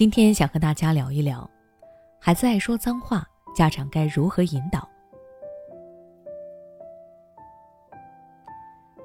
[0.00, 1.46] 今天想和大家聊一聊，
[2.18, 3.22] 孩子爱说脏话，
[3.54, 4.88] 家长该如何引导？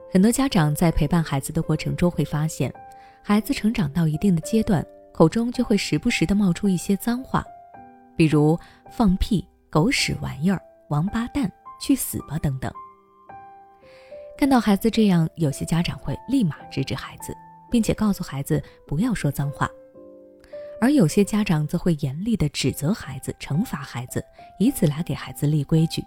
[0.10, 2.74] 很多家长在陪伴孩子的过程中会发现，
[3.22, 4.82] 孩子成长到一定的阶段，
[5.12, 7.44] 口中就会时不时的冒出一些脏话，
[8.16, 8.58] 比如
[8.90, 12.72] 放屁、狗屎玩意儿、王八蛋、去死吧等等。
[14.38, 17.36] 看到孩子这样，有些家长会立马制止孩子，
[17.70, 19.68] 并且告诉孩子不要说脏话；
[20.86, 24.24] 而有些家长则会严厉地指责孩子、惩罚孩子，
[24.60, 26.06] 以此来给孩子立规矩。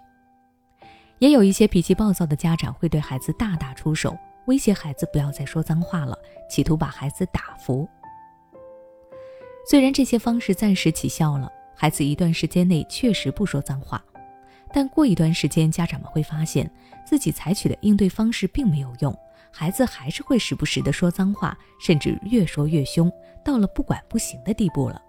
[1.17, 6.17] 也有一些脾气暴躁的家长会对孩子大打出手，威胁孩子不要再说脏话了，
[6.49, 7.85] 企图把孩子打服。
[9.69, 14.01] 虽然这些方式暂时起效了，孩子一段时间内确实不说脏话。
[14.71, 16.71] 但过一段时间，家长们会发现
[17.05, 19.13] 自己采取的应对方式并没有用，
[19.51, 23.11] 孩子还是会时不时的说脏话，甚至越说越凶，
[23.43, 25.01] 到了不管不行的地步了。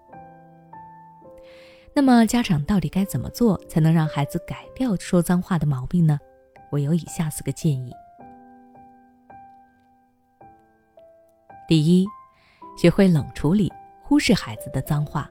[1.93, 6.17] 那么，家长到底该怎么做才能让孩子改掉说脏话的毛病呢？
[6.71, 7.91] 我有以下四个建议：
[11.67, 12.07] 第一，
[12.77, 15.29] 学会冷处理，忽视孩子的脏话。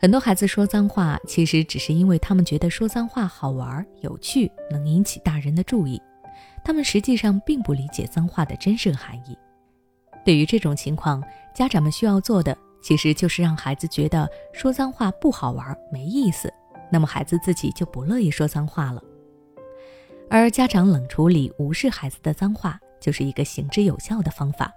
[0.00, 6.02] 很多孩子说脏话，其实只是因为他们觉得说脏话好玩、有趣，能引起大人的注意。
[6.66, 9.38] 他们实际上并不理解脏话的真正含义。
[10.24, 11.22] 对于这种情况，
[11.54, 16.52] 家长们需要做的，其实就是让孩子觉得说脏话不好玩、没意思，
[16.90, 19.00] 那么孩子自己就不乐意说脏话了。
[20.28, 24.72] 而家长冷处理、无视孩子的脏话，就是一个行之有效的方法。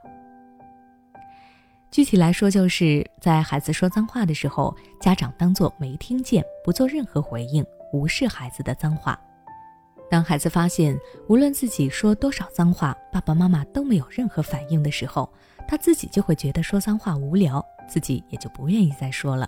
[1.89, 9.19] 具体来说，就是在孩子说脏话的时候，家长当做没听见，不做任何回应，无视孩子的脏话。
[10.09, 15.31] 当孩子发现无论自己说多少脏话，爸爸妈妈都没有任何反应的时候，
[15.67, 19.47] 他自己就会觉得说脏话无聊，自己也就不愿意再说了。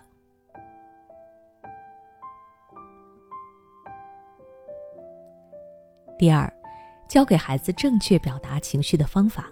[6.20, 6.52] 第二，
[7.08, 9.49] 教给孩子正确表达情绪的方法。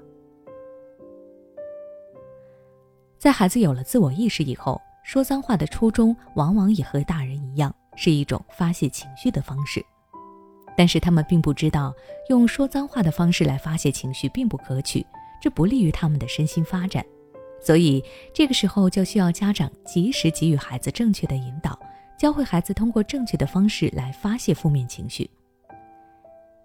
[3.17, 9.83] 在孩子有了自我意识以后，说脏话的初衷往往也和大人一样，是一种发泄情绪的方式。
[10.79, 11.93] 但是他们并不知道，
[12.29, 15.05] 用说脏话的方式来发泄情绪并不可取，
[15.41, 17.05] 这不利于他们的身心发展。
[17.59, 18.01] 所以
[18.33, 21.77] 这个时候就需要家长及时给予孩子正确的引导，
[22.17, 25.29] 教会孩子通过正确的方式来发泄负面情绪。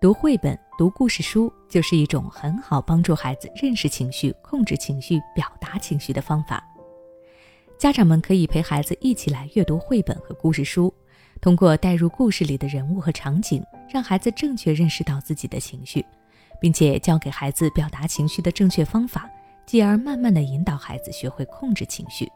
[0.01, 6.65] 读绘本、读故事书就是一种很好帮助孩子认识情绪、控制情绪、表达情绪的方法。
[7.77, 10.95] 家长们可以陪孩子一起来阅读绘本和故事书，
[11.45, 16.03] 通过带入故事里的人物和场景，让孩子正确认识到自己的情绪，
[16.59, 19.29] 并且教给孩子表达情绪的正确方法，
[19.67, 22.27] 继而慢慢的引导孩子学会控制情绪。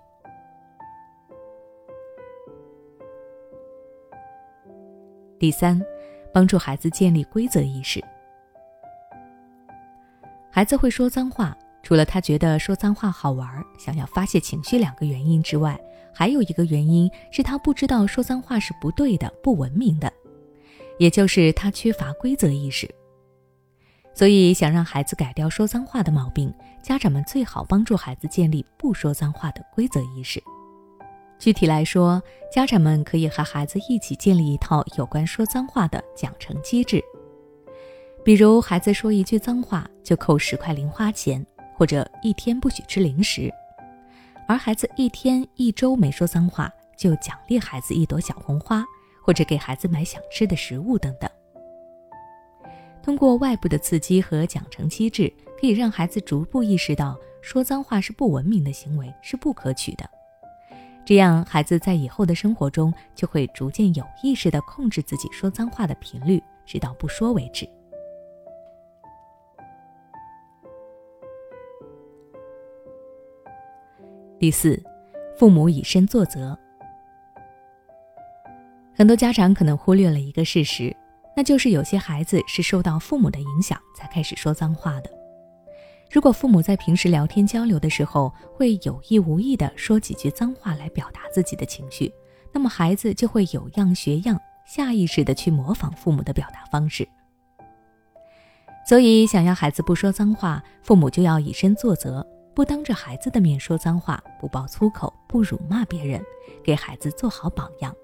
[5.39, 5.83] 第三。
[6.31, 8.05] 帮助孩子建立规则意识。
[10.53, 15.81] 孩子会说脏话，除了他觉得说脏话好玩，想要发泄情绪两个原因之外，
[16.19, 20.13] 还有一个原因是他不知道说脏话是不对的、不文明的，
[20.99, 22.93] 也就是他缺乏规则意识。
[24.13, 26.53] 所以，想让孩子改掉说脏话的毛病，
[26.83, 30.43] 家长们最好帮助孩子建立不说脏话的规则意识。
[31.39, 32.21] 具体来说，
[32.53, 37.01] 家长们可以和孩子一起建立一套有关说脏话的奖惩机制，
[38.25, 41.47] 比如孩子说一句脏话就扣十块零花钱，
[41.77, 43.49] 或者一天不许吃零食；
[44.49, 48.83] 而孩子一天、一周没说脏话，就奖励孩子一朵小红花，
[49.23, 51.31] 或者给孩子买想吃的食物等等。
[53.03, 60.09] 通过外部的刺激和奖惩机制，可以让孩子逐步意识到说脏话是不文明的行为，是不可取的。
[61.05, 67.69] 这样，孩子在以后的生活中就会逐渐有意识地控制自己说脏话的频率，直到不说为止。
[74.39, 74.81] 第四，
[75.37, 76.57] 父母以身作则。
[78.95, 80.95] 很多家长可能忽略了一个事实，
[81.37, 85.11] 那就是有些孩子是受到父母的影响才开始说脏话的。
[86.09, 92.13] 如果父母在平时聊天交流的时候会有意无意地说几句脏话来表达自己的情绪，
[92.53, 97.07] 那么孩子就会有样学样，下意识地去模仿父母的表达方式。
[98.89, 102.25] 所以，想要孩子不说脏话，父母就要以身作则，
[102.59, 106.21] 不当着孩子的面说脏话，不爆粗口，不辱骂别人，
[106.61, 107.95] 给孩子做好榜样。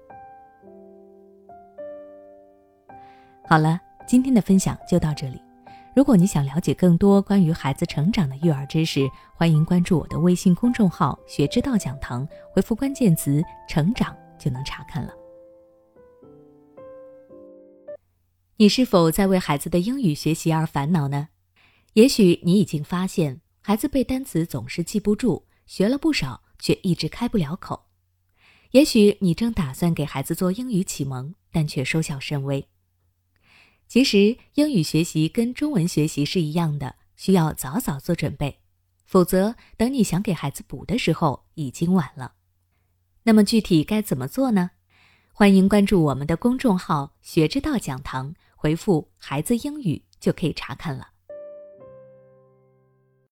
[3.45, 5.41] 好了，今天的分享就到这里。
[5.93, 9.05] 如果你想了解更多关于孩子成长的育儿知识，
[9.35, 12.25] 欢迎关注我的微信公众号“学之道讲堂”，
[12.55, 15.11] 回复关键词“成长”就能查看了。
[18.55, 21.27] 你是否在为孩子的英语学习而烦恼呢？
[21.91, 27.87] 也许你已经发现，孩子背单词总是记不住，学了不少却一直开不了口。
[28.69, 32.67] 也许你正打算给孩子做英语启蒙，但却收效甚微。
[33.87, 38.59] 其实，英语学习跟中文学习是一样的，需要早早做准备，
[39.03, 42.33] 否则等你想给孩子补的时候，已经晚了。
[43.23, 44.69] 那么具体该怎么做呢？
[45.33, 51.13] 欢迎关注我们的公众号“学之道讲堂”，回复“孩子英语”就可以查看了。